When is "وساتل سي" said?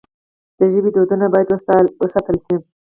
2.01-2.55